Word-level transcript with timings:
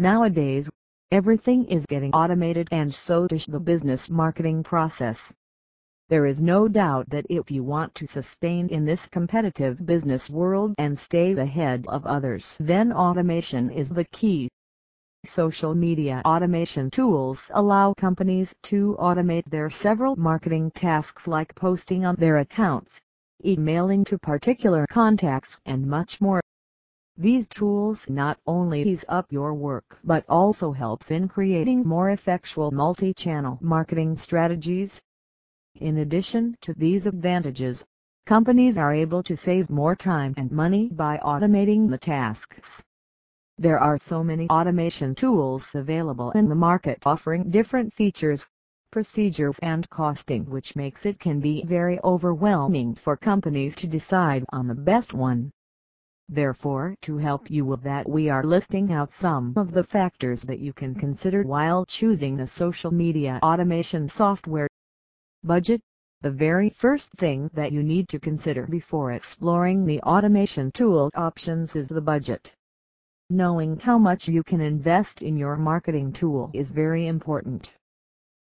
Nowadays, 0.00 0.70
everything 1.10 1.64
is 1.64 1.84
getting 1.84 2.12
automated 2.12 2.68
and 2.70 2.94
so 2.94 3.26
does 3.26 3.46
the 3.46 3.58
business 3.58 4.08
marketing 4.08 4.62
process. 4.62 5.34
There 6.08 6.24
is 6.24 6.40
no 6.40 6.68
doubt 6.68 7.10
that 7.10 7.26
if 7.28 7.50
you 7.50 7.64
want 7.64 7.96
to 7.96 8.06
sustain 8.06 8.68
in 8.68 8.84
this 8.84 9.08
competitive 9.08 9.84
business 9.84 10.30
world 10.30 10.76
and 10.78 10.96
stay 10.96 11.32
ahead 11.32 11.84
of 11.88 12.06
others 12.06 12.56
then 12.60 12.92
automation 12.92 13.70
is 13.70 13.88
the 13.88 14.04
key. 14.04 14.48
Social 15.24 15.74
media 15.74 16.22
automation 16.24 16.90
tools 16.90 17.50
allow 17.52 17.92
companies 17.94 18.54
to 18.70 18.96
automate 19.00 19.50
their 19.50 19.68
several 19.68 20.14
marketing 20.14 20.70
tasks 20.76 21.26
like 21.26 21.52
posting 21.56 22.04
on 22.04 22.14
their 22.14 22.38
accounts, 22.38 23.00
emailing 23.44 24.04
to 24.04 24.16
particular 24.16 24.86
contacts 24.88 25.58
and 25.66 25.84
much 25.84 26.20
more. 26.20 26.40
These 27.20 27.48
tools 27.48 28.08
not 28.08 28.38
only 28.46 28.84
ease 28.84 29.04
up 29.08 29.32
your 29.32 29.52
work 29.52 29.98
but 30.04 30.24
also 30.28 30.70
helps 30.70 31.10
in 31.10 31.26
creating 31.26 31.82
more 31.82 32.10
effectual 32.10 32.70
multi-channel 32.70 33.58
marketing 33.60 34.16
strategies. 34.16 35.00
In 35.74 35.98
addition 35.98 36.56
to 36.60 36.74
these 36.74 37.08
advantages, 37.08 37.84
companies 38.24 38.78
are 38.78 38.92
able 38.92 39.24
to 39.24 39.36
save 39.36 39.68
more 39.68 39.96
time 39.96 40.32
and 40.36 40.52
money 40.52 40.90
by 40.90 41.18
automating 41.18 41.90
the 41.90 41.98
tasks. 41.98 42.84
There 43.58 43.80
are 43.80 43.98
so 43.98 44.22
many 44.22 44.48
automation 44.48 45.16
tools 45.16 45.74
available 45.74 46.30
in 46.30 46.48
the 46.48 46.54
market 46.54 47.04
offering 47.04 47.50
different 47.50 47.92
features, 47.92 48.46
procedures 48.92 49.58
and 49.58 49.90
costing 49.90 50.44
which 50.44 50.76
makes 50.76 51.04
it 51.04 51.18
can 51.18 51.40
be 51.40 51.64
very 51.64 51.98
overwhelming 52.04 52.94
for 52.94 53.16
companies 53.16 53.74
to 53.74 53.88
decide 53.88 54.44
on 54.52 54.68
the 54.68 54.76
best 54.76 55.14
one. 55.14 55.50
Therefore 56.30 56.94
to 57.02 57.16
help 57.16 57.50
you 57.50 57.64
with 57.64 57.82
that 57.84 58.06
we 58.06 58.28
are 58.28 58.44
listing 58.44 58.92
out 58.92 59.10
some 59.10 59.54
of 59.56 59.72
the 59.72 59.82
factors 59.82 60.42
that 60.42 60.58
you 60.58 60.74
can 60.74 60.94
consider 60.94 61.42
while 61.42 61.86
choosing 61.86 62.40
a 62.40 62.46
social 62.46 62.92
media 62.92 63.40
automation 63.42 64.10
software. 64.10 64.68
Budget 65.42 65.80
The 66.20 66.30
very 66.30 66.68
first 66.68 67.12
thing 67.12 67.48
that 67.54 67.72
you 67.72 67.82
need 67.82 68.10
to 68.10 68.18
consider 68.18 68.66
before 68.66 69.12
exploring 69.12 69.86
the 69.86 70.02
automation 70.02 70.70
tool 70.70 71.10
options 71.14 71.74
is 71.74 71.88
the 71.88 72.02
budget. 72.02 72.52
Knowing 73.30 73.78
how 73.78 73.96
much 73.96 74.28
you 74.28 74.42
can 74.42 74.60
invest 74.60 75.22
in 75.22 75.36
your 75.36 75.56
marketing 75.56 76.12
tool 76.12 76.50
is 76.52 76.70
very 76.70 77.06
important. 77.06 77.72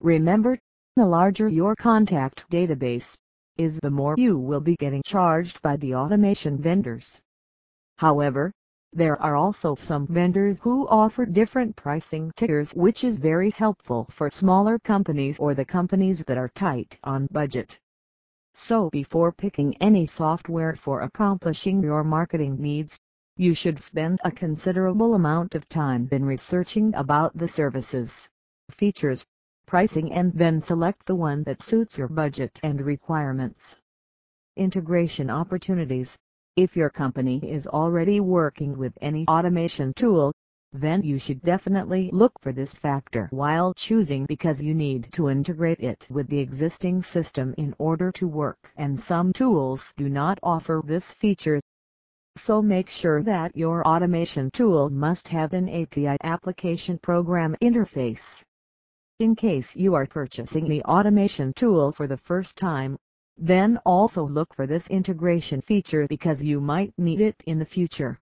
Remember, 0.00 0.58
the 0.96 1.04
larger 1.04 1.48
your 1.48 1.74
contact 1.74 2.46
database 2.50 3.16
is 3.58 3.78
the 3.82 3.90
more 3.90 4.14
you 4.16 4.38
will 4.38 4.60
be 4.60 4.76
getting 4.76 5.02
charged 5.04 5.60
by 5.60 5.76
the 5.76 5.94
automation 5.94 6.56
vendors. 6.56 7.20
However, 7.98 8.52
there 8.92 9.20
are 9.22 9.36
also 9.36 9.74
some 9.74 10.06
vendors 10.06 10.60
who 10.60 10.86
offer 10.88 11.24
different 11.24 11.76
pricing 11.76 12.30
tiers 12.36 12.72
which 12.74 13.04
is 13.04 13.16
very 13.16 13.50
helpful 13.50 14.06
for 14.10 14.30
smaller 14.30 14.78
companies 14.78 15.38
or 15.38 15.54
the 15.54 15.64
companies 15.64 16.22
that 16.26 16.36
are 16.36 16.48
tight 16.48 16.98
on 17.04 17.26
budget. 17.30 17.78
So 18.54 18.90
before 18.90 19.32
picking 19.32 19.76
any 19.82 20.06
software 20.06 20.76
for 20.76 21.00
accomplishing 21.00 21.82
your 21.82 22.04
marketing 22.04 22.56
needs, 22.58 22.98
you 23.36 23.54
should 23.54 23.82
spend 23.82 24.20
a 24.24 24.30
considerable 24.30 25.14
amount 25.14 25.54
of 25.54 25.68
time 25.68 26.08
in 26.12 26.24
researching 26.24 26.94
about 26.94 27.36
the 27.36 27.48
services, 27.48 28.28
features, 28.70 29.26
pricing 29.66 30.12
and 30.12 30.32
then 30.34 30.60
select 30.60 31.06
the 31.06 31.16
one 31.16 31.42
that 31.44 31.62
suits 31.62 31.98
your 31.98 32.08
budget 32.08 32.60
and 32.62 32.80
requirements. 32.80 33.76
Integration 34.56 35.28
opportunities 35.28 36.16
if 36.56 36.74
your 36.74 36.88
company 36.88 37.38
is 37.42 37.66
already 37.66 38.18
working 38.18 38.78
with 38.78 38.96
any 39.02 39.26
automation 39.28 39.92
tool, 39.94 40.32
then 40.72 41.02
you 41.02 41.18
should 41.18 41.42
definitely 41.42 42.10
look 42.12 42.32
for 42.40 42.52
this 42.52 42.72
factor 42.72 43.28
while 43.30 43.74
choosing 43.74 44.26
because 44.26 44.62
you 44.62 44.74
need 44.74 45.12
to 45.12 45.28
integrate 45.28 45.80
it 45.80 46.06
with 46.10 46.28
the 46.28 46.38
existing 46.38 47.02
system 47.02 47.54
in 47.58 47.74
order 47.78 48.10
to 48.10 48.26
work 48.26 48.72
and 48.76 48.98
some 48.98 49.32
tools 49.32 49.92
do 49.96 50.08
not 50.08 50.38
offer 50.42 50.82
this 50.84 51.10
feature. 51.10 51.60
So 52.36 52.60
make 52.60 52.90
sure 52.90 53.22
that 53.22 53.56
your 53.56 53.86
automation 53.86 54.50
tool 54.50 54.90
must 54.90 55.28
have 55.28 55.52
an 55.52 55.68
API 55.68 56.16
application 56.22 56.98
program 56.98 57.54
interface. 57.62 58.42
In 59.18 59.34
case 59.34 59.74
you 59.76 59.94
are 59.94 60.06
purchasing 60.06 60.68
the 60.68 60.82
automation 60.84 61.52
tool 61.54 61.92
for 61.92 62.06
the 62.06 62.18
first 62.18 62.56
time, 62.56 62.98
then 63.38 63.78
also 63.84 64.26
look 64.26 64.54
for 64.54 64.66
this 64.66 64.88
integration 64.88 65.60
feature 65.60 66.06
because 66.08 66.42
you 66.42 66.60
might 66.60 66.92
need 66.96 67.20
it 67.20 67.36
in 67.46 67.58
the 67.58 67.64
future. 67.64 68.18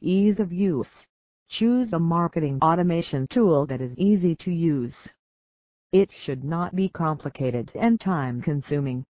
Ease 0.00 0.40
of 0.40 0.52
use. 0.52 1.06
Choose 1.48 1.92
a 1.92 1.98
marketing 1.98 2.58
automation 2.62 3.26
tool 3.28 3.66
that 3.66 3.80
is 3.80 3.96
easy 3.96 4.34
to 4.36 4.50
use. 4.50 5.08
It 5.92 6.10
should 6.10 6.42
not 6.42 6.74
be 6.74 6.88
complicated 6.88 7.70
and 7.74 8.00
time-consuming. 8.00 9.04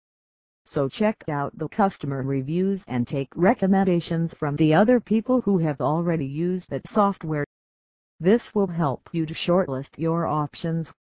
So 0.65 0.89
check 0.89 1.25
out 1.29 1.57
the 1.59 1.69
customer 1.69 2.23
reviews 2.23 2.85
and 2.89 3.07
take 3.07 3.29
recommendations 3.35 4.35
from 4.35 4.55
the 4.57 4.75
other 4.75 5.01
people 5.01 5.41
who 5.41 5.59
have 5.59 5.81
already 5.81 6.27
used 6.27 6.71
that 6.71 6.87
software. 6.87 7.45
This 8.21 8.55
will 8.55 8.67
help 8.67 9.09
you 9.13 9.27
to 9.27 9.35
shortlist 9.35 9.99
your 9.99 10.27
options. 10.27 10.93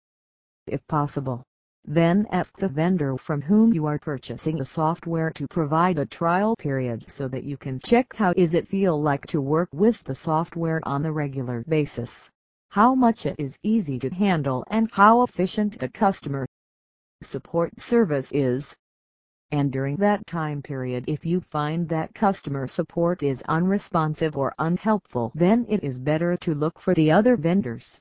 If 0.66 0.86
possible, 0.86 1.44
then 1.90 2.26
ask 2.30 2.54
the 2.58 2.68
vendor 2.68 3.16
from 3.16 3.40
whom 3.40 3.72
you 3.72 3.86
are 3.86 3.98
purchasing 3.98 4.58
the 4.58 4.64
software 4.64 5.30
to 5.30 5.48
provide 5.48 5.98
a 5.98 6.04
trial 6.04 6.54
period 6.54 7.08
so 7.08 7.26
that 7.26 7.44
you 7.44 7.56
can 7.56 7.80
check 7.80 8.14
how 8.14 8.30
is 8.36 8.52
it 8.52 8.68
feel 8.68 9.00
like 9.00 9.26
to 9.26 9.40
work 9.40 9.70
with 9.72 10.02
the 10.04 10.14
software 10.14 10.82
on 10.82 11.06
a 11.06 11.10
regular 11.10 11.64
basis, 11.66 12.28
how 12.68 12.94
much 12.94 13.24
it 13.24 13.36
is 13.38 13.58
easy 13.62 13.98
to 13.98 14.10
handle 14.10 14.62
and 14.68 14.90
how 14.92 15.22
efficient 15.22 15.78
the 15.78 15.88
customer 15.88 16.46
support 17.22 17.72
service 17.80 18.30
is. 18.32 18.76
And 19.50 19.72
during 19.72 19.96
that 19.96 20.26
time 20.26 20.60
period 20.60 21.06
if 21.08 21.24
you 21.24 21.40
find 21.40 21.88
that 21.88 22.12
customer 22.12 22.66
support 22.66 23.22
is 23.22 23.42
unresponsive 23.48 24.36
or 24.36 24.54
unhelpful 24.58 25.32
then 25.34 25.64
it 25.70 25.82
is 25.82 25.98
better 25.98 26.36
to 26.36 26.54
look 26.54 26.78
for 26.78 26.92
the 26.92 27.10
other 27.10 27.34
vendors. 27.38 27.98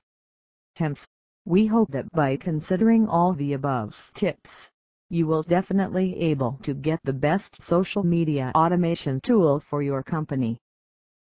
Hence, 0.76 1.08
we 1.48 1.66
hope 1.66 1.90
that 1.92 2.12
by 2.12 2.36
considering 2.36 3.08
all 3.08 3.32
the 3.32 3.54
above 3.54 3.96
tips, 4.14 4.70
you 5.10 5.26
will 5.26 5.44
definitely 5.44 6.20
able 6.20 6.60
to 6.62 6.74
get 6.74 7.00
the 7.06 7.14
best 7.14 7.62
social 7.62 8.04
media 8.04 8.52
automation 8.54 9.22
tool 9.22 9.58
for 9.58 9.82
your 9.82 10.04
company. 10.04 10.60